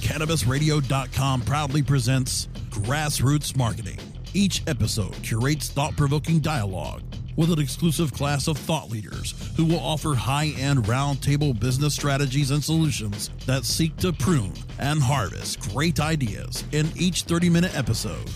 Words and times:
CannabisRadio.com 0.00 1.42
proudly 1.42 1.82
presents 1.82 2.48
Grassroots 2.70 3.56
Marketing. 3.56 3.98
Each 4.34 4.62
episode 4.66 5.14
curates 5.22 5.68
thought 5.68 5.96
provoking 5.96 6.40
dialogue 6.40 7.02
with 7.36 7.50
an 7.50 7.58
exclusive 7.58 8.12
class 8.12 8.48
of 8.48 8.58
thought 8.58 8.90
leaders 8.90 9.34
who 9.56 9.64
will 9.64 9.80
offer 9.80 10.14
high 10.14 10.52
end 10.58 10.84
roundtable 10.84 11.58
business 11.58 11.94
strategies 11.94 12.50
and 12.50 12.62
solutions 12.62 13.30
that 13.46 13.64
seek 13.64 13.96
to 13.98 14.12
prune 14.12 14.54
and 14.78 15.00
harvest 15.00 15.60
great 15.70 16.00
ideas 16.00 16.64
in 16.72 16.88
each 16.96 17.22
30 17.22 17.50
minute 17.50 17.76
episode. 17.76 18.28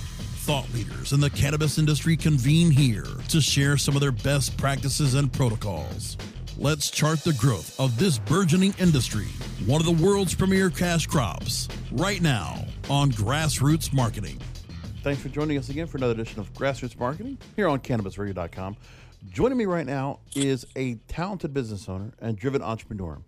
Thought 0.44 0.72
leaders 0.74 1.12
in 1.12 1.20
the 1.20 1.30
cannabis 1.30 1.78
industry 1.78 2.16
convene 2.16 2.70
here 2.70 3.06
to 3.28 3.40
share 3.40 3.76
some 3.76 3.94
of 3.94 4.00
their 4.00 4.12
best 4.12 4.56
practices 4.56 5.14
and 5.14 5.32
protocols. 5.32 6.16
Let's 6.56 6.88
chart 6.88 7.18
the 7.24 7.32
growth 7.32 7.78
of 7.80 7.98
this 7.98 8.20
burgeoning 8.20 8.76
industry, 8.78 9.26
one 9.66 9.80
of 9.80 9.86
the 9.86 10.04
world's 10.04 10.36
premier 10.36 10.70
cash 10.70 11.04
crops, 11.04 11.66
right 11.90 12.22
now 12.22 12.64
on 12.88 13.10
Grassroots 13.10 13.92
Marketing. 13.92 14.38
Thanks 15.02 15.20
for 15.20 15.30
joining 15.30 15.58
us 15.58 15.68
again 15.68 15.88
for 15.88 15.96
another 15.96 16.12
edition 16.12 16.38
of 16.38 16.52
Grassroots 16.54 16.96
Marketing 16.96 17.38
here 17.56 17.66
on 17.66 17.80
CannabisRadio.com. 17.80 18.76
Joining 19.30 19.58
me 19.58 19.66
right 19.66 19.84
now 19.84 20.20
is 20.36 20.64
a 20.76 20.94
talented 21.08 21.52
business 21.52 21.88
owner 21.88 22.12
and 22.20 22.38
driven 22.38 22.62
entrepreneur. 22.62 23.20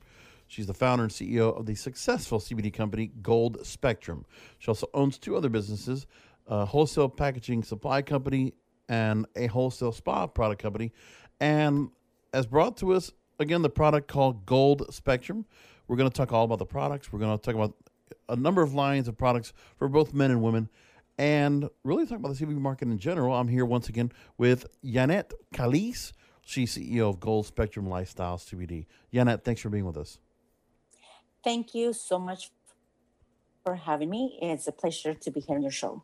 She's 0.46 0.68
the 0.68 0.74
founder 0.74 1.02
and 1.02 1.12
CEO 1.12 1.58
of 1.58 1.66
the 1.66 1.74
successful 1.74 2.38
CBD 2.38 2.72
company 2.72 3.10
Gold 3.22 3.66
Spectrum. 3.66 4.24
She 4.60 4.68
also 4.68 4.88
owns 4.94 5.18
two 5.18 5.34
other 5.36 5.48
businesses 5.48 6.06
a 6.46 6.64
wholesale 6.64 7.08
packaging 7.08 7.64
supply 7.64 8.02
company 8.02 8.54
and 8.88 9.26
a 9.34 9.48
wholesale 9.48 9.90
spa 9.90 10.28
product 10.28 10.62
company. 10.62 10.92
And 11.40 11.90
as 12.36 12.46
brought 12.46 12.76
to 12.76 12.92
us, 12.92 13.12
again, 13.38 13.62
the 13.62 13.70
product 13.70 14.08
called 14.08 14.44
Gold 14.44 14.92
Spectrum. 14.92 15.46
We're 15.88 15.96
going 15.96 16.10
to 16.10 16.14
talk 16.14 16.32
all 16.34 16.44
about 16.44 16.58
the 16.58 16.66
products. 16.66 17.10
We're 17.10 17.18
going 17.18 17.36
to 17.36 17.42
talk 17.42 17.54
about 17.54 17.74
a 18.28 18.36
number 18.36 18.60
of 18.60 18.74
lines 18.74 19.08
of 19.08 19.16
products 19.16 19.54
for 19.78 19.88
both 19.88 20.12
men 20.12 20.30
and 20.30 20.42
women 20.42 20.68
and 21.16 21.70
really 21.82 22.04
talk 22.04 22.18
about 22.18 22.36
the 22.36 22.44
CBD 22.44 22.58
market 22.58 22.88
in 22.88 22.98
general. 22.98 23.34
I'm 23.34 23.48
here 23.48 23.64
once 23.64 23.88
again 23.88 24.12
with 24.36 24.66
Yanette 24.84 25.32
Calise. 25.54 26.12
She's 26.42 26.76
CEO 26.76 27.08
of 27.08 27.20
Gold 27.20 27.46
Spectrum 27.46 27.88
Lifestyle 27.88 28.36
CBD. 28.36 28.84
Yanette, 29.14 29.42
thanks 29.42 29.62
for 29.62 29.70
being 29.70 29.86
with 29.86 29.96
us. 29.96 30.18
Thank 31.42 31.74
you 31.74 31.94
so 31.94 32.18
much 32.18 32.50
for 33.64 33.76
having 33.76 34.10
me. 34.10 34.38
It's 34.42 34.66
a 34.66 34.72
pleasure 34.72 35.14
to 35.14 35.30
be 35.30 35.40
here 35.40 35.56
on 35.56 35.62
your 35.62 35.70
show. 35.70 36.02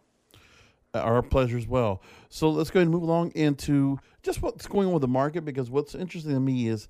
Our 0.94 1.22
pleasure 1.22 1.56
as 1.56 1.66
well. 1.66 2.02
So 2.28 2.50
let's 2.50 2.70
go 2.70 2.78
ahead 2.78 2.86
and 2.86 2.92
move 2.92 3.02
along 3.02 3.30
into 3.30 3.98
just 4.22 4.42
what's 4.42 4.66
going 4.66 4.88
on 4.88 4.92
with 4.92 5.00
the 5.00 5.08
market 5.08 5.42
because 5.42 5.70
what's 5.70 5.94
interesting 5.94 6.32
to 6.32 6.40
me 6.40 6.68
is 6.68 6.88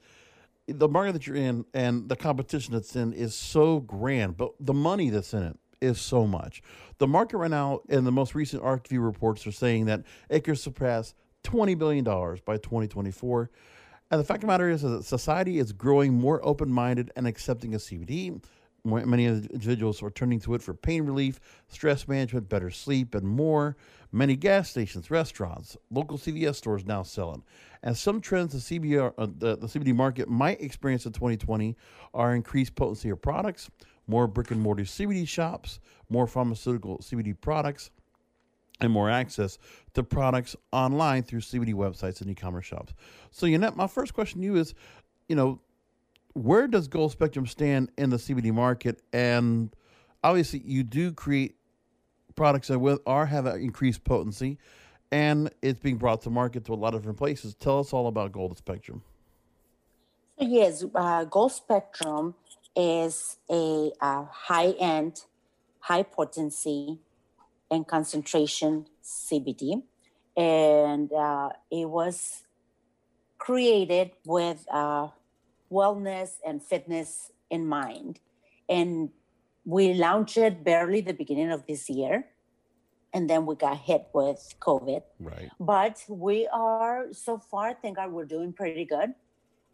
the 0.67 0.89
market 0.89 1.13
that 1.13 1.27
you're 1.27 1.37
in 1.37 1.65
and 1.73 2.09
the 2.09 2.17
competition 2.17 2.75
that's 2.75 2.97
in 2.97 3.13
is 3.13 3.35
so 3.35 3.79
grand, 3.81 4.37
but 4.37 4.53
the 4.59 4.75
money 4.75 5.11
that's 5.11 5.33
in 5.35 5.43
it 5.45 5.57
is 5.81 6.01
so 6.01 6.27
much. 6.27 6.63
The 6.99 7.07
market 7.07 7.37
right 7.39 7.51
now, 7.51 7.81
and 7.89 8.07
the 8.07 8.13
most 8.13 8.35
recent 8.35 8.63
ArcView 8.63 9.05
reports, 9.05 9.47
are 9.47 9.53
saying 9.53 9.87
that 9.87 10.03
it 10.29 10.45
could 10.45 10.59
surpass 10.59 11.15
$20 11.45 11.79
billion 11.79 12.05
by 12.05 12.57
2024. 12.57 13.51
And 14.11 14.21
the 14.21 14.25
fact 14.25 14.39
of 14.39 14.41
the 14.43 14.47
matter 14.49 14.69
is 14.69 14.83
that 14.83 15.05
society 15.05 15.59
is 15.59 15.73
growing 15.73 16.13
more 16.15 16.45
open 16.45 16.71
minded 16.71 17.11
and 17.17 17.27
accepting 17.27 17.75
of 17.75 17.81
CBD. 17.81 18.43
Many 18.85 19.27
individuals 19.27 20.03
are 20.03 20.11
turning 20.11 20.41
to 20.41 20.55
it 20.55 20.63
for 20.63 20.75
pain 20.75 21.05
relief, 21.05 21.39
stress 21.69 22.09
management, 22.09 22.49
better 22.49 22.71
sleep, 22.71 23.15
and 23.15 23.27
more. 23.27 23.77
Many 24.11 24.35
gas 24.35 24.71
stations, 24.71 25.09
restaurants, 25.09 25.77
local 25.91 26.19
CVS 26.19 26.57
stores 26.57 26.85
now 26.85 27.05
sell 27.05 27.27
selling. 27.27 27.45
And 27.85 27.97
some 27.97 28.21
trends 28.21 28.53
the, 28.53 28.59
CBD, 28.59 29.13
uh, 29.17 29.27
the, 29.39 29.57
the 29.57 29.67
CBD 29.69 29.95
market 29.95 30.29
might 30.29 30.61
experience 30.61 31.07
in 31.07 31.13
2020 31.13 31.77
are 32.13 32.35
increased 32.35 32.75
potency 32.75 33.11
of 33.11 33.23
products, 33.23 33.71
more 34.09 34.27
brick 34.27 34.51
and 34.51 34.61
mortar 34.61 34.83
CBD 34.83 35.29
shops, 35.29 35.79
more 36.09 36.27
pharmaceutical 36.27 36.99
CBD 36.99 37.41
products, 37.41 37.91
and 38.81 38.93
more 38.93 39.09
access 39.09 39.59
to 39.95 40.03
products 40.03 40.57
online 40.73 41.23
through 41.23 41.41
CBD 41.41 41.73
websites 41.73 42.21
and 42.21 42.29
e-commerce 42.31 42.67
shops. 42.67 42.95
So, 43.31 43.47
Yanette, 43.47 43.77
my 43.77 43.87
first 43.87 44.13
question 44.13 44.41
to 44.41 44.45
you 44.45 44.57
is, 44.57 44.75
you 45.29 45.37
know, 45.37 45.61
where 46.35 46.67
does 46.67 46.89
Gold 46.89 47.13
Spectrum 47.13 47.47
stand 47.47 47.91
in 47.99 48.11
the 48.11 48.17
CBD 48.17 48.53
market? 48.53 49.03
And 49.13 49.75
obviously, 50.23 50.63
you 50.65 50.83
do 50.83 51.13
create 51.13 51.57
products 52.35 52.69
that 52.69 52.79
will 52.79 53.01
are 53.07 53.27
have 53.27 53.47
increased 53.47 54.05
potency, 54.05 54.59
and 55.11 55.51
it's 55.61 55.81
being 55.81 55.97
brought 55.97 56.23
to 56.23 56.31
market 56.31 56.65
to 56.67 56.73
a 56.73 56.75
lot 56.75 56.95
of 56.95 57.03
different 57.03 57.19
places. 57.19 57.55
Tell 57.55 57.81
us 57.81 57.93
all 57.93 58.07
about 58.07 58.33
Gold 58.33 58.57
Spectrum. 58.57 59.03
Yes, 60.39 60.85
uh, 60.95 61.25
Gold 61.25 61.53
Spectrum 61.53 62.35
is 62.75 63.37
a 63.51 63.93
uh, 64.01 64.25
high 64.25 64.71
end, 64.81 65.25
high 65.81 66.03
potency, 66.03 66.99
and 67.71 67.87
concentration 67.87 68.87
CBD. 69.05 69.83
And 70.37 71.13
uh, 71.13 71.51
it 71.71 71.89
was 71.89 72.43
created 73.39 74.13
with 74.25 74.65
uh, 74.71 75.09
wellness 75.73 76.33
and 76.47 76.63
fitness 76.63 77.31
in 77.51 77.67
mind. 77.67 78.21
And 78.69 79.11
we 79.65 79.95
launched 79.95 80.37
it 80.37 80.65
barely 80.65 81.01
the 81.01 81.15
beginning 81.15 81.51
of 81.51 81.67
this 81.67 81.89
year. 81.89 82.27
And 83.15 83.29
then 83.29 83.45
we 83.45 83.55
got 83.57 83.79
hit 83.79 84.07
with 84.15 84.55
COVID. 84.61 85.03
Right. 85.21 85.51
But 85.61 86.05
we 86.09 86.49
are, 86.53 87.13
so 87.13 87.39
far, 87.39 87.75
thank 87.75 87.97
God, 87.97 88.11
we're 88.11 88.25
doing 88.25 88.53
pretty 88.53 88.85
good. 88.85 89.15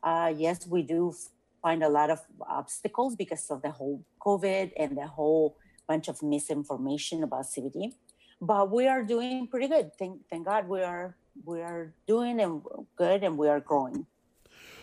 Uh, 0.02 0.32
yes, 0.36 0.66
we 0.66 0.82
do 0.82 1.14
find 1.62 1.82
a 1.82 1.88
lot 1.88 2.10
of 2.10 2.20
obstacles 2.48 3.16
because 3.16 3.50
of 3.50 3.62
the 3.62 3.70
whole 3.70 4.04
COVID 4.20 4.72
and 4.76 4.96
the 4.96 5.06
whole 5.06 5.56
bunch 5.86 6.08
of 6.08 6.22
misinformation 6.22 7.22
about 7.22 7.44
CBD. 7.44 7.94
But 8.40 8.70
we 8.70 8.86
are 8.86 9.02
doing 9.02 9.48
pretty 9.48 9.68
good. 9.68 9.90
Thank, 9.98 10.20
thank 10.30 10.46
God 10.46 10.68
we 10.68 10.82
are 10.82 11.16
we 11.44 11.60
are 11.60 11.92
doing 12.06 12.40
and 12.40 12.62
good 12.96 13.22
and 13.22 13.38
we 13.38 13.48
are 13.48 13.60
growing. 13.60 14.06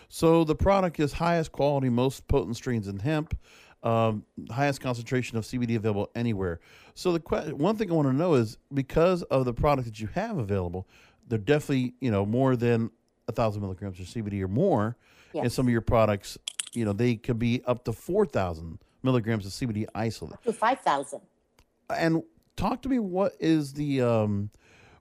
So 0.08 0.44
the 0.44 0.54
product 0.54 1.00
is 1.00 1.12
highest 1.12 1.52
quality, 1.52 1.88
most 1.88 2.26
potent 2.28 2.56
strains 2.56 2.88
in 2.88 2.98
hemp, 2.98 3.36
um, 3.82 4.24
highest 4.50 4.80
concentration 4.80 5.38
of 5.38 5.44
CBD 5.44 5.76
available 5.76 6.10
anywhere. 6.14 6.60
So 6.94 7.12
the 7.12 7.20
que- 7.20 7.54
one 7.54 7.76
thing 7.76 7.90
I 7.90 7.94
want 7.94 8.08
to 8.08 8.14
know 8.14 8.34
is 8.34 8.58
because 8.72 9.22
of 9.24 9.44
the 9.44 9.52
product 9.52 9.86
that 9.86 10.00
you 10.00 10.08
have 10.08 10.38
available, 10.38 10.86
they're 11.28 11.38
definitely 11.38 11.94
you 12.00 12.10
know 12.10 12.24
more 12.24 12.56
than 12.56 12.90
a 13.28 13.32
thousand 13.32 13.62
milligrams 13.62 13.98
of 13.98 14.06
CBD 14.06 14.40
or 14.42 14.48
more 14.48 14.96
yes. 15.32 15.44
in 15.44 15.50
some 15.50 15.66
of 15.66 15.72
your 15.72 15.80
products 15.80 16.38
you 16.76 16.84
know 16.84 16.92
they 16.92 17.16
could 17.16 17.38
be 17.38 17.62
up 17.66 17.84
to 17.84 17.92
4000 17.92 18.78
milligrams 19.02 19.46
of 19.46 19.52
CBD 19.52 19.86
isolate. 19.94 20.42
To 20.42 20.52
5,000. 20.52 21.20
And 21.88 22.22
talk 22.56 22.82
to 22.82 22.88
me. 22.88 22.98
What 22.98 23.32
is 23.40 23.72
the 23.72 24.02
um, 24.02 24.50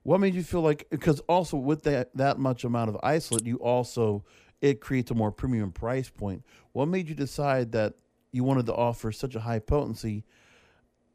what 0.03 0.19
made 0.19 0.33
you 0.33 0.43
feel 0.43 0.61
like? 0.61 0.87
Because 0.89 1.19
also 1.21 1.57
with 1.57 1.83
that 1.83 2.15
that 2.15 2.39
much 2.39 2.63
amount 2.63 2.89
of 2.89 2.97
isolate, 3.03 3.45
you 3.45 3.57
also 3.57 4.23
it 4.65 4.81
creates 4.81 5.11
a 5.11 5.13
more 5.13 5.31
premium 5.31 5.71
price 5.71 6.09
point. 6.09 6.43
What 6.71 6.87
made 6.87 7.07
you 7.07 7.13
decide 7.13 7.71
that 7.73 7.93
you 8.31 8.43
wanted 8.43 8.65
to 8.65 8.73
offer 8.73 9.11
such 9.11 9.35
a 9.35 9.39
high 9.39 9.59
potency, 9.59 10.23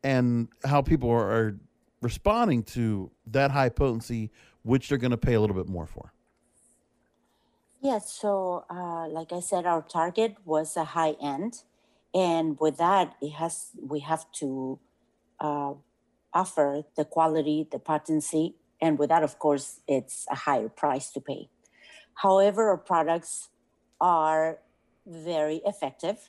and 0.05 0.49
how 0.65 0.83
people 0.83 1.11
are, 1.11 1.31
are 1.31 1.61
responding 2.01 2.63
to 2.63 3.11
that 3.27 3.51
high 3.51 3.69
potency, 3.69 4.31
which 4.63 4.89
they're 4.89 4.99
going 4.99 5.11
to 5.11 5.17
pay 5.29 5.35
a 5.35 5.41
little 5.41 5.57
bit 5.57 5.69
more 5.69 5.85
for? 5.85 6.13
Yes, 7.83 8.13
so 8.13 8.65
uh, 8.71 9.09
like 9.09 9.33
I 9.33 9.41
said, 9.41 9.67
our 9.67 9.83
target 9.83 10.37
was 10.45 10.77
a 10.77 10.85
high 10.85 11.17
end, 11.21 11.65
and 12.15 12.57
with 12.61 12.77
that, 12.77 13.17
it 13.21 13.33
has 13.33 13.71
we 13.83 13.99
have 14.01 14.31
to 14.41 14.79
uh, 15.41 15.75
offer 16.33 16.85
the 16.97 17.05
quality, 17.05 17.67
the 17.73 17.81
potency, 17.81 18.55
and 18.81 18.97
with 18.97 19.09
that, 19.09 19.25
of 19.25 19.41
course, 19.41 19.81
it's 19.89 20.27
a 20.31 20.37
higher 20.37 20.69
price 20.69 21.11
to 21.15 21.21
pay. 21.21 21.49
However, 22.21 22.69
our 22.69 22.77
products 22.77 23.49
are 23.99 24.59
very 25.07 25.63
effective, 25.65 26.29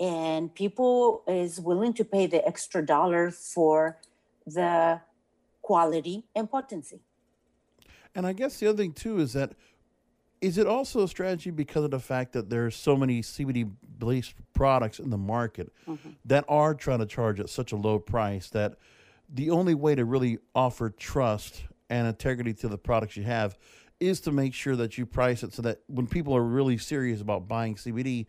and 0.00 0.52
people 0.52 1.22
is 1.28 1.60
willing 1.60 1.92
to 1.94 2.04
pay 2.04 2.26
the 2.26 2.44
extra 2.44 2.84
dollar 2.84 3.30
for 3.30 3.98
the 4.44 5.00
quality 5.62 6.24
and 6.34 6.50
potency. 6.50 6.98
And 8.16 8.26
I 8.26 8.32
guess 8.32 8.58
the 8.58 8.66
other 8.66 8.78
thing 8.78 8.92
too 8.92 9.20
is 9.20 9.34
that 9.34 9.52
is 10.40 10.58
it 10.58 10.66
also 10.66 11.04
a 11.04 11.08
strategy 11.08 11.50
because 11.50 11.84
of 11.84 11.92
the 11.92 12.00
fact 12.00 12.32
that 12.32 12.50
there's 12.50 12.74
so 12.74 12.96
many 12.96 13.22
CBD 13.22 13.70
based 13.98 14.34
products 14.52 14.98
in 14.98 15.10
the 15.10 15.16
market 15.16 15.72
mm-hmm. 15.86 16.10
that 16.24 16.44
are 16.48 16.74
trying 16.74 16.98
to 16.98 17.06
charge 17.06 17.38
at 17.38 17.48
such 17.48 17.70
a 17.70 17.76
low 17.76 18.00
price 18.00 18.50
that 18.50 18.74
the 19.32 19.50
only 19.50 19.76
way 19.76 19.94
to 19.94 20.04
really 20.04 20.38
offer 20.56 20.90
trust 20.90 21.62
and 21.90 22.06
integrity 22.06 22.54
to 22.54 22.68
the 22.68 22.78
products 22.78 23.16
you 23.16 23.22
have 23.24 23.58
is 24.00 24.20
to 24.20 24.32
make 24.32 24.54
sure 24.54 24.76
that 24.76 24.98
you 24.98 25.06
price 25.06 25.42
it 25.42 25.52
so 25.52 25.62
that 25.62 25.80
when 25.86 26.06
people 26.06 26.34
are 26.34 26.42
really 26.42 26.78
serious 26.78 27.20
about 27.20 27.48
buying 27.48 27.76
CBD 27.76 28.26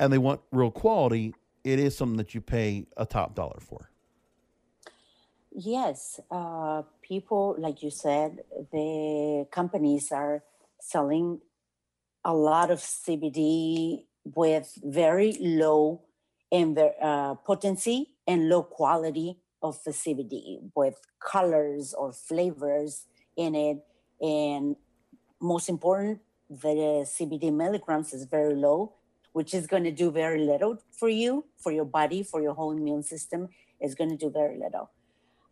and 0.00 0.12
they 0.12 0.18
want 0.18 0.40
real 0.52 0.70
quality, 0.70 1.34
it 1.64 1.78
is 1.78 1.96
something 1.96 2.16
that 2.16 2.34
you 2.34 2.40
pay 2.40 2.86
a 2.96 3.04
top 3.04 3.34
dollar 3.34 3.58
for. 3.60 3.90
Yes, 5.52 6.20
uh, 6.30 6.82
people, 7.02 7.56
like 7.58 7.82
you 7.82 7.90
said, 7.90 8.40
the 8.72 9.46
companies 9.50 10.12
are 10.12 10.42
selling 10.80 11.40
a 12.24 12.34
lot 12.34 12.70
of 12.70 12.78
CBD 12.78 14.04
with 14.24 14.78
very 14.82 15.36
low 15.40 16.02
and 16.52 16.78
uh, 16.78 17.34
potency 17.36 18.16
and 18.26 18.48
low 18.48 18.62
quality 18.62 19.38
of 19.62 19.82
the 19.84 19.90
CBD 19.90 20.60
with 20.74 20.96
colors 21.20 21.94
or 21.94 22.12
flavors 22.12 23.06
in 23.36 23.54
it. 23.54 23.78
And 24.20 24.76
most 25.40 25.68
important, 25.68 26.20
the 26.48 27.06
CBD 27.06 27.52
milligrams 27.52 28.12
is 28.12 28.24
very 28.24 28.54
low, 28.54 28.94
which 29.32 29.52
is 29.52 29.66
going 29.66 29.84
to 29.84 29.90
do 29.90 30.10
very 30.10 30.40
little 30.40 30.78
for 30.90 31.08
you, 31.08 31.44
for 31.58 31.72
your 31.72 31.84
body, 31.84 32.22
for 32.22 32.40
your 32.40 32.54
whole 32.54 32.72
immune 32.72 33.02
system. 33.02 33.48
Is 33.78 33.94
going 33.94 34.08
to 34.08 34.16
do 34.16 34.30
very 34.30 34.58
little. 34.58 34.90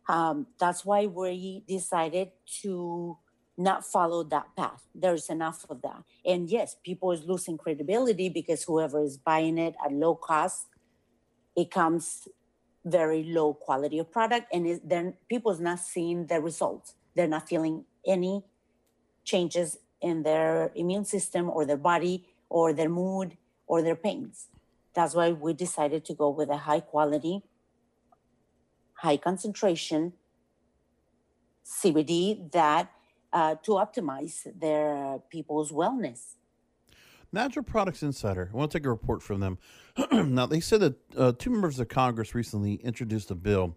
Um, 0.09 0.47
that's 0.59 0.83
why 0.83 1.05
we 1.05 1.63
decided 1.67 2.29
to 2.61 3.19
not 3.57 3.85
follow 3.85 4.23
that 4.23 4.47
path. 4.55 4.83
There's 4.93 5.29
enough 5.29 5.65
of 5.69 5.81
that. 5.81 6.03
And 6.25 6.49
yes, 6.49 6.75
people 6.83 7.11
is 7.11 7.23
losing 7.23 7.57
credibility 7.57 8.29
because 8.29 8.63
whoever 8.63 9.03
is 9.03 9.17
buying 9.17 9.57
it 9.57 9.75
at 9.83 9.93
low 9.93 10.15
cost, 10.15 10.65
it 11.55 11.71
comes 11.71 12.27
very 12.85 13.23
low 13.23 13.53
quality 13.53 13.97
of 13.99 14.11
product 14.11 14.47
and 14.53 14.79
then 14.83 15.15
people's 15.27 15.59
not 15.59 15.79
seeing 15.79 16.27
the 16.27 16.39
results. 16.39 16.93
They're 17.15 17.27
not 17.27 17.49
feeling 17.49 17.85
any 18.05 18.43
changes 19.23 19.79
in 20.01 20.23
their 20.23 20.71
immune 20.75 21.05
system 21.05 21.49
or 21.49 21.65
their 21.65 21.77
body 21.77 22.27
or 22.49 22.73
their 22.73 22.89
mood 22.89 23.37
or 23.65 23.81
their 23.81 23.95
pains. 23.95 24.47
That's 24.93 25.15
why 25.15 25.31
we 25.31 25.53
decided 25.53 26.05
to 26.05 26.13
go 26.13 26.29
with 26.29 26.49
a 26.49 26.57
high 26.57 26.79
quality, 26.79 27.41
high 28.93 29.17
concentration 29.17 30.13
CBD 31.65 32.51
that 32.51 32.91
uh, 33.33 33.55
to 33.63 33.71
optimize 33.71 34.47
their 34.57 35.19
people's 35.29 35.71
wellness. 35.71 36.35
Natural 37.35 37.63
Products 37.63 38.01
Insider. 38.01 38.49
I 38.51 38.55
want 38.55 38.71
to 38.71 38.79
take 38.79 38.85
a 38.85 38.89
report 38.89 39.21
from 39.21 39.41
them. 39.41 39.57
now, 40.11 40.45
they 40.45 40.61
said 40.61 40.79
that 40.79 40.95
uh, 41.17 41.33
two 41.37 41.49
members 41.49 41.77
of 41.81 41.89
Congress 41.89 42.33
recently 42.33 42.75
introduced 42.75 43.29
a 43.29 43.35
bill 43.35 43.75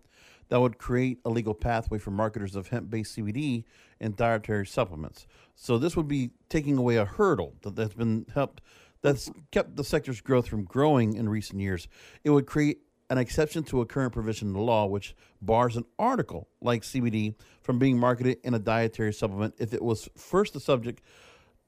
that 0.49 0.61
would 0.61 0.79
create 0.79 1.19
a 1.25 1.29
legal 1.29 1.55
pathway 1.55 1.99
for 1.99 2.13
marketers 2.13 2.55
of 2.55 2.69
hemp 2.69 2.89
based 2.89 3.17
CBD 3.17 3.65
and 4.01 4.15
dietary 4.15 4.65
supplements. 4.65 5.27
So, 5.57 5.77
this 5.77 5.97
would 5.97 6.07
be 6.07 6.31
taking 6.49 6.79
away 6.79 6.99
a 6.99 7.05
hurdle 7.05 7.55
that, 7.63 7.75
that's 7.75 7.95
been 7.95 8.27
helped. 8.33 8.61
That's 9.03 9.29
kept 9.51 9.75
the 9.75 9.83
sector's 9.83 10.21
growth 10.21 10.47
from 10.47 10.63
growing 10.63 11.15
in 11.15 11.29
recent 11.29 11.61
years. 11.61 11.89
It 12.23 12.31
would 12.31 12.47
create 12.47 12.79
an 13.11 13.19
exception 13.19 13.65
to 13.65 13.81
a 13.81 13.87
current 13.87 14.13
provision 14.13 14.49
in 14.49 14.55
the 14.55 14.61
law 14.61 14.87
which 14.87 15.17
bars 15.43 15.77
an 15.77 15.85
article 15.99 16.49
like 16.61 16.83
CBD 16.83 17.35
from 17.63 17.81
being 17.81 17.99
marketed 17.99 18.39
in 18.45 18.55
a 18.55 18.59
dietary 18.59 19.13
supplement 19.13 19.55
if 19.59 19.75
it 19.75 19.83
was 19.83 20.09
first 20.17 20.53
the 20.53 20.61
subject 20.61 21.03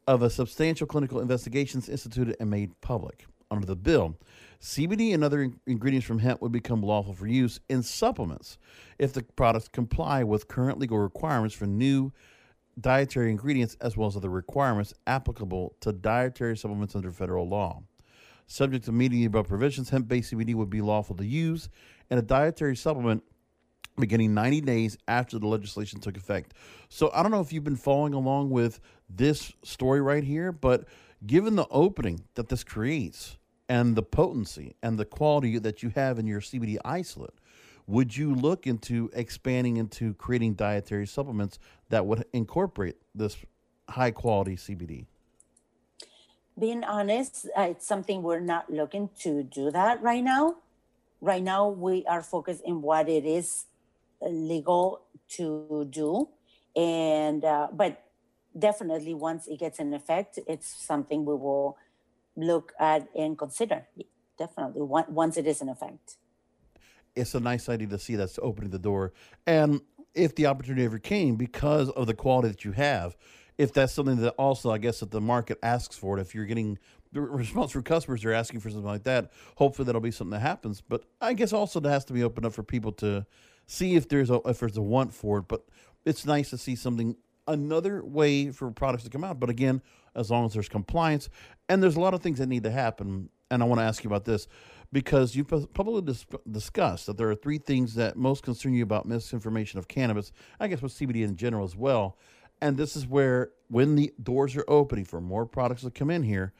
of 0.06 0.22
a 0.22 0.30
substantial 0.30 0.86
clinical 0.86 1.20
investigations 1.20 1.88
instituted 1.88 2.36
and 2.40 2.50
made 2.50 2.80
public. 2.80 3.26
Under 3.50 3.66
the 3.66 3.76
bill, 3.76 4.16
CBD 4.60 5.12
and 5.12 5.24
other 5.24 5.50
ingredients 5.66 6.06
from 6.06 6.20
hemp 6.20 6.40
would 6.40 6.52
become 6.52 6.82
lawful 6.82 7.12
for 7.12 7.26
use 7.26 7.58
in 7.68 7.82
supplements 7.82 8.58
if 8.98 9.12
the 9.12 9.22
products 9.22 9.68
comply 9.68 10.22
with 10.22 10.48
current 10.48 10.78
legal 10.78 10.98
requirements 10.98 11.54
for 11.54 11.66
new 11.66 12.12
dietary 12.80 13.30
ingredients 13.30 13.76
as 13.80 13.96
well 13.96 14.08
as 14.08 14.16
other 14.16 14.30
requirements 14.30 14.94
applicable 15.06 15.74
to 15.80 15.92
dietary 15.92 16.56
supplements 16.56 16.94
under 16.94 17.10
federal 17.10 17.48
law. 17.48 17.82
Subject 18.46 18.84
to 18.84 18.92
meeting 18.92 19.20
the 19.20 19.26
above 19.26 19.48
provisions, 19.48 19.90
hemp 19.90 20.08
based 20.08 20.32
CBD 20.32 20.54
would 20.54 20.70
be 20.70 20.80
lawful 20.80 21.16
to 21.16 21.24
use 21.24 21.68
in 22.10 22.18
a 22.18 22.22
dietary 22.22 22.76
supplement 22.76 23.22
beginning 23.96 24.34
90 24.34 24.60
days 24.62 24.98
after 25.08 25.38
the 25.38 25.46
legislation 25.46 26.00
took 26.00 26.16
effect. 26.16 26.54
So 26.88 27.10
I 27.14 27.22
don't 27.22 27.30
know 27.30 27.40
if 27.40 27.52
you've 27.52 27.64
been 27.64 27.76
following 27.76 28.14
along 28.14 28.50
with 28.50 28.80
this 29.08 29.52
story 29.62 30.00
right 30.00 30.24
here, 30.24 30.52
but 30.52 30.84
given 31.26 31.56
the 31.56 31.66
opening 31.70 32.24
that 32.34 32.48
this 32.48 32.64
creates 32.64 33.36
and 33.68 33.94
the 33.94 34.02
potency 34.02 34.74
and 34.82 34.98
the 34.98 35.04
quality 35.04 35.58
that 35.58 35.82
you 35.82 35.90
have 35.90 36.18
in 36.18 36.26
your 36.26 36.40
CBD 36.40 36.78
isolate, 36.84 37.34
would 37.86 38.16
you 38.16 38.34
look 38.34 38.66
into 38.66 39.10
expanding 39.12 39.76
into 39.76 40.14
creating 40.14 40.54
dietary 40.54 41.06
supplements 41.06 41.58
that 41.88 42.06
would 42.06 42.24
incorporate 42.32 42.96
this 43.14 43.36
high 43.88 44.10
quality 44.10 44.56
CBD? 44.56 45.06
being 46.60 46.84
honest, 46.84 47.46
uh, 47.56 47.62
it's 47.62 47.86
something 47.86 48.22
we're 48.22 48.38
not 48.38 48.70
looking 48.70 49.08
to 49.20 49.42
do 49.42 49.70
that 49.70 50.02
right 50.02 50.22
now. 50.22 50.56
Right 51.20 51.42
now, 51.42 51.68
we 51.68 52.04
are 52.06 52.22
focused 52.22 52.62
in 52.64 52.82
what 52.82 53.08
it 53.08 53.24
is 53.24 53.64
legal 54.28 55.02
to 55.36 55.86
do, 55.90 56.28
and 56.76 57.44
uh, 57.44 57.68
but 57.72 58.02
definitely 58.58 59.14
once 59.14 59.46
it 59.46 59.58
gets 59.58 59.78
in 59.78 59.94
effect, 59.94 60.38
it's 60.46 60.66
something 60.66 61.24
we 61.24 61.34
will 61.34 61.76
look 62.36 62.72
at 62.78 63.08
and 63.14 63.38
consider. 63.38 63.86
Definitely, 64.38 64.82
once 64.82 65.36
it 65.36 65.46
is 65.46 65.60
in 65.60 65.68
effect. 65.68 66.16
It's 67.14 67.34
a 67.34 67.40
nice 67.40 67.68
idea 67.68 67.88
to 67.88 67.98
see 67.98 68.16
that's 68.16 68.38
opening 68.42 68.70
the 68.70 68.78
door, 68.78 69.12
and 69.46 69.80
if 70.14 70.34
the 70.34 70.46
opportunity 70.46 70.84
ever 70.84 70.98
came, 70.98 71.36
because 71.36 71.88
of 71.90 72.06
the 72.06 72.14
quality 72.14 72.48
that 72.48 72.64
you 72.64 72.72
have, 72.72 73.16
if 73.58 73.72
that's 73.72 73.92
something 73.92 74.16
that 74.16 74.34
also 74.38 74.70
I 74.70 74.78
guess 74.78 75.00
that 75.00 75.10
the 75.10 75.20
market 75.20 75.58
asks 75.62 75.96
for 75.96 76.18
it. 76.18 76.20
If 76.20 76.34
you're 76.34 76.46
getting 76.46 76.78
the 77.12 77.20
response 77.20 77.72
from 77.72 77.82
customers, 77.82 78.22
they're 78.22 78.32
asking 78.32 78.60
for 78.60 78.70
something 78.70 78.86
like 78.86 79.04
that. 79.04 79.30
Hopefully, 79.56 79.86
that'll 79.86 80.00
be 80.00 80.10
something 80.10 80.32
that 80.32 80.40
happens. 80.40 80.80
But 80.80 81.04
I 81.20 81.34
guess 81.34 81.52
also 81.52 81.80
that 81.80 81.90
has 81.90 82.04
to 82.06 82.12
be 82.12 82.22
open 82.22 82.44
up 82.44 82.52
for 82.52 82.62
people 82.62 82.92
to 82.92 83.26
see 83.70 83.94
if 83.94 84.08
there's 84.08 84.30
a 84.30 84.40
if 84.46 84.58
there's 84.58 84.76
a 84.76 84.82
want 84.82 85.14
for 85.14 85.38
it. 85.38 85.44
But 85.48 85.64
it's 86.04 86.26
nice 86.26 86.50
to 86.50 86.58
see 86.58 86.74
something 86.74 87.16
another 87.46 88.04
way 88.04 88.50
for 88.50 88.70
products 88.70 89.04
to 89.04 89.10
come 89.10 89.24
out. 89.24 89.40
But 89.40 89.50
again, 89.50 89.82
as 90.14 90.30
long 90.30 90.46
as 90.46 90.54
there's 90.54 90.68
compliance 90.68 91.28
and 91.68 91.82
there's 91.82 91.96
a 91.96 92.00
lot 92.00 92.14
of 92.14 92.22
things 92.22 92.38
that 92.38 92.48
need 92.48 92.64
to 92.64 92.70
happen. 92.70 93.30
And 93.50 93.62
I 93.62 93.66
want 93.66 93.80
to 93.80 93.84
ask 93.84 94.04
you 94.04 94.08
about 94.08 94.24
this 94.24 94.46
because 94.92 95.34
you 95.34 95.44
publicly 95.44 96.02
dis- 96.02 96.26
discussed 96.50 97.06
that 97.06 97.16
there 97.16 97.30
are 97.30 97.34
three 97.34 97.58
things 97.58 97.94
that 97.94 98.16
most 98.16 98.42
concern 98.42 98.74
you 98.74 98.82
about 98.82 99.06
misinformation 99.06 99.78
of 99.78 99.88
cannabis. 99.88 100.32
I 100.58 100.68
guess 100.68 100.82
with 100.82 100.92
CBD 100.92 101.24
in 101.24 101.36
general 101.36 101.64
as 101.64 101.76
well. 101.76 102.16
And 102.60 102.76
this 102.76 102.94
is 102.94 103.06
where, 103.06 103.52
when 103.68 103.96
the 103.96 104.12
doors 104.22 104.54
are 104.54 104.64
opening 104.68 105.06
for 105.06 105.20
more 105.20 105.46
products 105.46 105.82
to 105.82 105.90
come 105.90 106.10
in 106.10 106.22
here, 106.22 106.52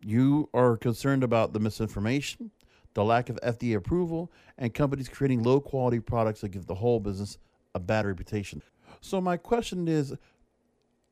you 0.00 0.48
are 0.54 0.76
concerned 0.76 1.24
about 1.24 1.52
the 1.52 1.58
misinformation, 1.58 2.52
the 2.98 3.04
lack 3.04 3.28
of 3.28 3.38
FDA 3.44 3.76
approval, 3.76 4.32
and 4.58 4.74
companies 4.74 5.08
creating 5.08 5.44
low 5.44 5.60
quality 5.60 6.00
products 6.00 6.40
that 6.40 6.48
give 6.48 6.66
the 6.66 6.74
whole 6.74 6.98
business 6.98 7.38
a 7.76 7.78
bad 7.78 8.04
reputation. 8.04 8.60
So, 9.00 9.20
my 9.20 9.36
question 9.36 9.86
is 9.86 10.14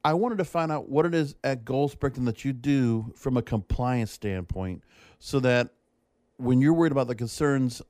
I 0.05 0.13
wanted 0.15 0.39
to 0.39 0.45
find 0.45 0.73
out 0.73 0.89
what 0.89 1.07
it 1.07 1.15
is 1.15 1.37
at 1.45 1.65
Gold 1.65 1.97
that 2.01 2.45
you 2.45 2.53
do 2.53 3.13
from 3.15 3.37
a 3.37 3.43
compliance 3.43 4.11
standpoint 4.11 4.83
so 5.21 5.39
that 5.39 5.69
when 6.39 6.61
you're 6.61 6.73
worried 6.73 6.91
about 6.91 7.07
the 7.07 7.15
concerns 7.15 7.81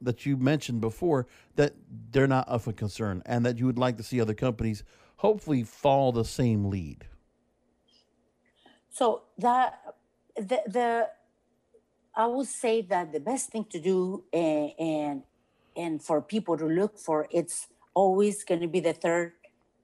that 0.00 0.24
you 0.24 0.36
mentioned 0.36 0.80
before, 0.80 1.26
that 1.56 1.74
they're 2.12 2.28
not 2.28 2.46
of 2.46 2.68
a 2.68 2.72
concern, 2.72 3.20
and 3.26 3.44
that 3.44 3.58
you 3.58 3.66
would 3.66 3.78
like 3.78 3.96
to 3.96 4.04
see 4.04 4.20
other 4.20 4.32
companies 4.32 4.84
hopefully 5.16 5.64
follow 5.64 6.12
the 6.12 6.24
same 6.24 6.66
lead. 6.66 7.04
So 8.90 9.22
that 9.38 9.80
the 10.36 10.62
the 10.68 11.10
I 12.14 12.26
would 12.26 12.48
say 12.48 12.82
that 12.82 13.12
the 13.12 13.20
best 13.20 13.50
thing 13.50 13.64
to 13.70 13.80
do 13.80 14.24
and 14.32 14.72
and, 14.78 15.22
and 15.76 16.02
for 16.02 16.20
people 16.20 16.56
to 16.58 16.66
look 16.66 16.98
for 16.98 17.26
it's 17.30 17.68
always 17.94 18.44
going 18.44 18.60
to 18.60 18.68
be 18.68 18.80
the 18.80 18.92
third 18.92 19.32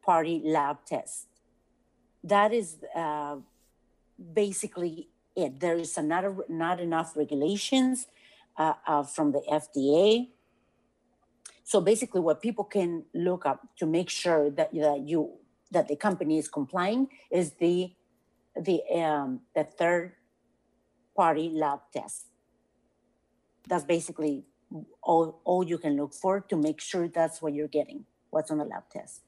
party 0.02 0.42
lab 0.44 0.84
test. 0.84 1.26
That 2.22 2.52
is 2.52 2.76
uh, 2.94 3.36
basically 4.32 5.08
it. 5.34 5.60
There 5.60 5.76
is 5.76 5.96
another 5.98 6.36
not 6.48 6.80
enough 6.80 7.16
regulations 7.16 8.06
uh, 8.56 8.74
uh, 8.86 9.02
from 9.02 9.32
the 9.32 9.42
FDA. 9.50 10.28
So 11.64 11.80
basically, 11.80 12.20
what 12.20 12.40
people 12.40 12.64
can 12.64 13.04
look 13.14 13.46
up 13.46 13.66
to 13.78 13.86
make 13.86 14.10
sure 14.10 14.50
that 14.50 14.72
that 14.74 15.00
you 15.06 15.38
that 15.70 15.88
the 15.88 15.96
company 15.96 16.38
is 16.38 16.48
complying 16.48 17.08
is 17.30 17.52
the 17.52 17.92
the 18.58 18.82
um, 18.94 19.40
the 19.54 19.64
third 19.64 20.14
party 21.16 21.50
lab 21.52 21.80
test. 21.92 22.26
That's 23.68 23.84
basically 23.84 24.44
all, 25.02 25.40
all 25.44 25.64
you 25.64 25.78
can 25.78 25.96
look 25.96 26.14
for 26.14 26.40
to 26.40 26.56
make 26.56 26.80
sure 26.80 27.08
that's 27.08 27.40
what 27.42 27.54
you're 27.54 27.68
getting, 27.68 28.04
what's 28.30 28.50
on 28.50 28.58
the 28.58 28.64
lab 28.64 28.84
test. 28.90 29.22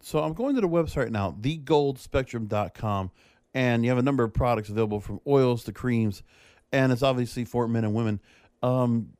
So 0.00 0.18
I'm 0.18 0.32
going 0.32 0.56
to 0.56 0.60
the 0.60 0.68
website 0.68 1.10
now, 1.10 1.36
thegoldspectrum.com, 1.40 3.10
and 3.54 3.84
you 3.84 3.90
have 3.90 3.98
a 3.98 4.02
number 4.02 4.24
of 4.24 4.34
products 4.34 4.68
available 4.68 5.00
from 5.00 5.20
oils 5.26 5.64
to 5.64 5.72
creams, 5.72 6.22
and 6.72 6.90
it's 6.92 7.02
obviously 7.02 7.44
for 7.44 7.68
men 7.68 7.84
and 7.84 7.94
women. 7.94 8.20
Um, 8.62 9.12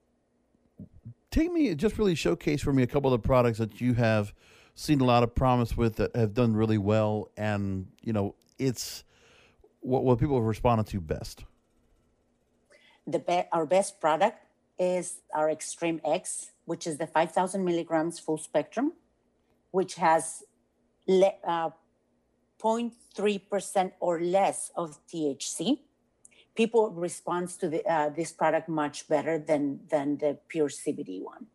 take 1.31 1.53
me, 1.53 1.73
just 1.77 1.99
really 1.99 2.17
showcase 2.17 2.63
for 2.63 2.73
me 2.73 2.83
a 2.83 2.87
couple 2.89 3.15
of 3.15 3.23
the 3.23 3.27
products 3.27 3.59
that 3.59 3.81
you 3.81 3.95
have 3.95 4.35
seen 4.75 5.01
a 5.01 5.05
lot 5.05 5.23
of 5.23 5.35
promise 5.35 5.77
with 5.77 5.97
that 5.97 6.17
have 6.17 6.35
done 6.35 6.55
really 6.55 6.79
well, 6.79 7.31
and 7.37 7.87
you 8.03 8.13
know 8.13 8.35
it's 8.59 9.05
what 9.81 10.05
what 10.05 10.19
people 10.19 10.37
have 10.37 10.45
responded 10.45 10.87
to 10.89 11.01
best. 11.01 11.45
The 13.07 13.19
be- 13.19 13.49
our 13.53 13.67
best 13.67 14.01
product 14.01 14.39
is 14.79 15.21
our 15.35 15.51
Extreme 15.51 16.01
X, 16.05 16.53
which 16.65 16.87
is 16.87 16.99
the 16.99 17.07
5,000 17.07 17.65
milligrams 17.65 18.19
full 18.19 18.39
spectrum, 18.39 18.93
which 19.71 19.95
has 19.97 20.45
le- 21.07 21.39
uh, 21.47 21.71
0.3% 22.63 23.93
or 24.01 24.21
less 24.21 24.71
of 24.77 24.99
THC. 25.09 25.81
People 26.55 26.91
respond 26.91 27.49
to 27.61 27.69
the, 27.69 27.85
uh, 27.91 28.11
this 28.11 28.31
product 28.31 28.69
much 28.69 29.09
better 29.09 29.39
than, 29.39 29.81
than 29.89 30.19
the 30.19 30.39
pure 30.49 30.69
CBD 30.69 31.23
one. 31.23 31.47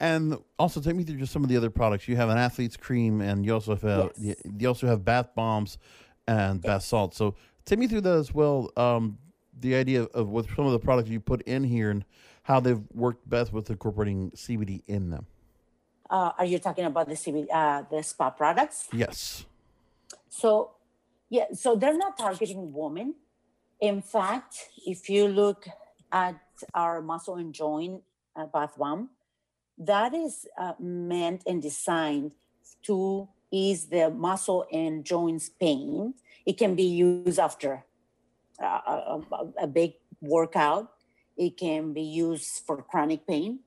And 0.00 0.36
also, 0.58 0.80
take 0.80 0.96
me 0.96 1.04
through 1.04 1.18
just 1.18 1.32
some 1.32 1.44
of 1.44 1.48
the 1.48 1.56
other 1.56 1.70
products. 1.70 2.08
You 2.08 2.16
have 2.16 2.28
an 2.28 2.36
athlete's 2.36 2.76
cream, 2.76 3.20
and 3.20 3.46
you 3.46 3.54
also 3.54 3.76
have 3.76 4.10
yes. 4.18 4.36
you, 4.44 4.52
you, 4.58 4.68
also 4.68 4.86
have 4.88 5.04
bath 5.04 5.28
bombs 5.34 5.78
and 6.26 6.60
bath 6.60 6.82
salts. 6.82 7.16
So, 7.16 7.36
take 7.64 7.78
me 7.78 7.86
through 7.86 8.02
that 8.02 8.18
as 8.18 8.34
well. 8.34 8.70
Um, 8.76 9.18
the 9.60 9.74
idea 9.74 10.04
of 10.04 10.28
with 10.28 10.54
some 10.54 10.66
of 10.66 10.72
the 10.72 10.78
products 10.78 11.08
you 11.08 11.20
put 11.20 11.42
in 11.42 11.64
here 11.64 11.90
and 11.90 12.04
how 12.42 12.60
they've 12.60 12.82
worked 12.92 13.28
best 13.28 13.52
with 13.52 13.70
incorporating 13.70 14.30
CBD 14.32 14.82
in 14.86 15.10
them. 15.10 15.26
Uh, 16.10 16.32
are 16.38 16.44
you 16.44 16.58
talking 16.58 16.84
about 16.84 17.08
the 17.08 17.14
CBD, 17.14 17.46
uh, 17.52 17.82
the 17.90 18.02
spa 18.02 18.30
products? 18.30 18.88
Yes. 18.92 19.46
So, 20.28 20.72
yeah, 21.30 21.46
so 21.52 21.76
they're 21.76 21.96
not 21.96 22.18
targeting 22.18 22.72
women. 22.72 23.14
In 23.80 24.02
fact, 24.02 24.68
if 24.86 25.08
you 25.08 25.26
look 25.28 25.66
at 26.12 26.40
our 26.74 27.00
muscle 27.00 27.36
and 27.36 27.52
joint 27.52 28.02
uh, 28.36 28.46
bath 28.46 28.76
bomb, 28.78 29.10
that 29.78 30.14
is 30.14 30.46
uh, 30.58 30.74
meant 30.78 31.42
and 31.46 31.60
designed 31.60 32.32
to 32.84 33.28
ease 33.50 33.86
the 33.86 34.10
muscle 34.10 34.66
and 34.72 35.04
joints 35.04 35.48
pain. 35.48 36.14
It 36.44 36.58
can 36.58 36.74
be 36.74 36.84
used 36.84 37.38
after 37.38 37.84
a, 38.60 39.20
a, 39.62 39.66
big 39.66 39.94
workout. 40.20 40.92
It 41.36 41.56
can 41.56 41.92
be 41.92 42.02
used 42.02 42.62
for 42.66 42.82
chronic 42.82 43.26
pain 43.26 43.60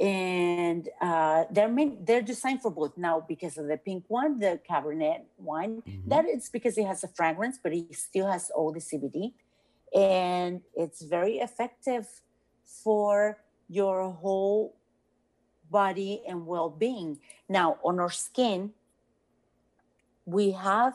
and 0.00 0.88
uh, 1.00 1.44
they're 1.50 1.68
meant, 1.68 2.04
they're 2.04 2.22
designed 2.22 2.62
for 2.62 2.70
both 2.70 2.96
now 2.96 3.24
because 3.26 3.56
of 3.58 3.68
the 3.68 3.76
pink 3.76 4.04
one, 4.08 4.38
the 4.38 4.60
Cabernet 4.68 5.22
wine. 5.38 5.82
Mm-hmm. 5.86 6.08
That 6.08 6.28
is 6.28 6.48
because 6.48 6.76
it 6.78 6.86
has 6.86 7.04
a 7.04 7.08
fragrance, 7.08 7.58
but 7.62 7.72
it 7.72 7.94
still 7.94 8.26
has 8.26 8.50
all 8.50 8.72
the 8.72 8.80
CBD, 8.80 9.34
and 9.94 10.62
it's 10.74 11.02
very 11.02 11.38
effective 11.38 12.06
for 12.64 13.38
your 13.68 14.10
whole 14.10 14.76
body 15.70 16.22
and 16.26 16.46
well-being. 16.46 17.20
Now, 17.48 17.78
on 17.84 18.00
our 18.00 18.10
skin, 18.10 18.72
we 20.26 20.50
have 20.52 20.94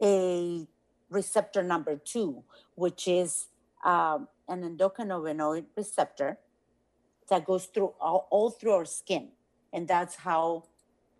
a 0.00 0.68
receptor 1.10 1.62
number 1.62 1.96
two, 1.96 2.42
which 2.74 3.08
is 3.08 3.46
um, 3.84 4.28
an 4.48 4.62
endocannabinoid 4.62 5.66
receptor 5.76 6.38
that 7.28 7.44
goes 7.44 7.66
through 7.66 7.92
all, 8.00 8.28
all 8.30 8.50
through 8.50 8.72
our 8.72 8.84
skin. 8.84 9.28
And 9.72 9.88
that's 9.88 10.16
how 10.16 10.64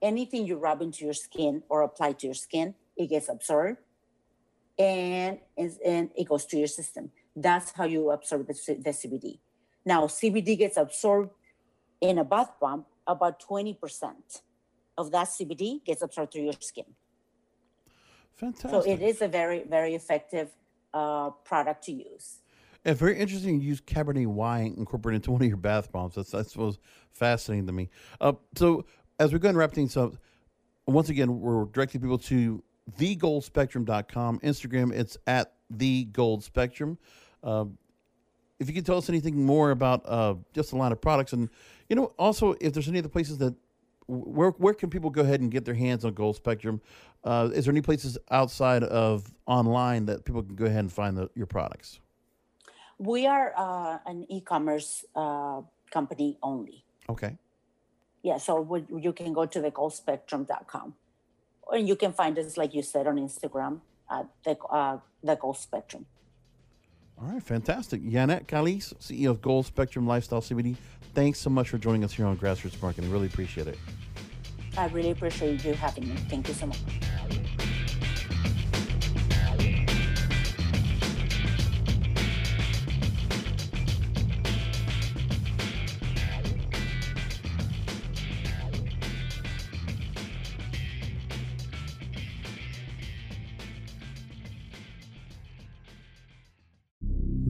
anything 0.03 0.47
you 0.47 0.57
rub 0.57 0.83
into 0.83 1.05
your 1.05 1.15
skin 1.15 1.63
or 1.69 1.83
apply 1.83 2.13
to 2.13 2.27
your 2.27 2.35
skin, 2.35 2.75
it 2.97 3.09
gets 3.09 3.29
absorbed 3.29 3.79
and, 4.79 5.39
and 5.57 6.11
it 6.17 6.29
goes 6.29 6.45
to 6.47 6.57
your 6.57 6.69
system. 6.69 7.11
That's 7.35 7.73
how 7.73 7.85
you 7.85 8.11
absorb 8.11 8.47
the, 8.47 8.55
the 8.55 8.91
CBD. 8.91 9.39
Now, 9.85 10.07
CBD 10.07 10.59
gets 10.59 10.77
absorbed 10.77 11.31
in 12.01 12.19
a 12.19 12.25
bath 12.25 12.53
bomb, 12.61 12.85
about 13.07 13.41
20% 13.41 13.77
of 14.99 15.11
that 15.13 15.29
CBD 15.29 15.85
gets 15.85 16.03
absorbed 16.03 16.33
through 16.33 16.45
your 16.45 16.53
skin. 16.61 16.85
Fantastic. 18.37 18.71
So 18.71 18.83
it 18.83 19.03
is 19.03 19.23
a 19.23 19.29
very, 19.29 19.65
very 19.65 19.95
effective 19.95 20.51
uh, 20.93 21.31
product 21.31 21.85
to 21.85 21.93
use. 21.93 22.39
And 22.85 22.97
very 22.97 23.19
interesting. 23.19 23.59
to 23.59 23.65
use 23.65 23.81
Cabernet 23.81 24.27
wine 24.27 24.75
incorporated 24.77 25.23
into 25.23 25.33
one 25.33 25.43
of 25.43 25.49
your 25.49 25.57
bath 25.57 25.91
bombs. 25.91 26.15
That's 26.15 26.31
that's 26.31 26.57
was 26.57 26.79
fascinating 27.13 27.67
to 27.67 27.73
me. 27.73 27.91
Uh, 28.21 28.35
so 28.55 28.85
as 29.19 29.33
we 29.33 29.39
go 29.39 29.49
and 29.49 29.59
wrap 29.59 29.73
things 29.73 29.97
up, 29.97 30.15
once 30.87 31.09
again, 31.09 31.41
we're 31.41 31.65
directing 31.65 32.01
people 32.01 32.19
to 32.19 32.63
thegoldspectrum.com. 32.99 34.39
Instagram, 34.41 34.93
it's 34.93 35.19
at 35.27 35.55
the 35.71 36.05
Gold 36.05 36.45
Spectrum. 36.45 36.99
Uh, 37.43 37.65
if 38.61 38.69
you 38.69 38.75
could 38.75 38.87
tell 38.87 38.99
us 38.99 39.09
anything 39.09 39.45
more 39.45 39.71
about 39.71 40.03
uh, 40.07 40.35
just 40.55 40.73
a 40.73 40.77
line 40.77 40.93
of 40.93 41.01
products, 41.01 41.33
and 41.33 41.49
you 41.89 41.97
know, 41.97 42.13
also 42.19 42.55
if 42.61 42.73
there's 42.73 42.89
any 42.89 42.99
other 43.01 43.09
places 43.09 43.39
that 43.39 43.55
where 44.07 44.51
where 44.51 44.75
can 44.75 44.91
people 44.91 45.11
go 45.11 45.23
ahead 45.23 45.41
and 45.41 45.51
get 45.51 45.65
their 45.65 45.75
hands 45.75 46.05
on 46.05 46.15
Gold 46.15 46.37
Spectrum? 46.37 46.81
Uh, 47.27 47.51
is 47.53 47.65
there 47.65 47.73
any 47.73 47.83
places 47.83 48.17
outside 48.31 48.85
of 48.85 49.35
online 49.47 50.07
that 50.07 50.25
people 50.25 50.43
can 50.45 50.55
go 50.55 50.65
ahead 50.67 50.79
and 50.79 50.93
find 50.93 51.17
the, 51.17 51.29
your 51.35 51.47
products? 51.47 51.99
We 52.99 53.27
are 53.27 53.53
uh, 53.57 53.99
an 54.07 54.25
e-commerce 54.31 55.05
uh, 55.17 55.63
company 55.91 56.39
only. 56.41 56.85
Okay. 57.09 57.37
Yeah, 58.23 58.39
so 58.39 58.61
we, 58.61 58.85
you 58.97 59.13
can 59.13 59.33
go 59.33 59.45
to 59.45 59.61
the 59.61 59.73
thegoldspectrum.com, 59.73 60.95
or 61.63 61.79
you 61.79 61.97
can 61.97 62.13
find 62.13 62.39
us, 62.39 62.57
like 62.57 62.75
you 62.75 62.83
said, 62.83 63.09
on 63.09 63.17
Instagram 63.17 63.81
at 64.09 64.27
the 64.45 64.57
uh, 64.71 64.99
the 65.23 65.35
Gold 65.35 65.57
Spectrum. 65.57 66.07
All 67.21 67.29
right, 67.29 67.43
fantastic. 67.43 68.03
Yanette 68.03 68.47
Calise, 68.47 68.95
CEO 68.99 69.31
of 69.31 69.43
Gold 69.43 69.67
Spectrum 69.67 70.07
Lifestyle 70.07 70.41
CBD. 70.41 70.77
Thanks 71.15 71.41
so 71.41 71.51
much 71.51 71.71
for 71.71 71.79
joining 71.79 72.05
us 72.05 72.13
here 72.13 72.27
on 72.27 72.37
Grassroots 72.37 72.81
Marketing. 72.81 73.11
Really 73.11 73.27
appreciate 73.27 73.67
it. 73.67 73.79
I 74.77 74.89
really 74.89 75.11
appreciate 75.11 75.65
you 75.65 75.75
having 75.75 76.09
me. 76.09 76.17
Thank 76.29 76.49
you 76.49 76.55
so 76.55 76.67
much. 76.67 76.79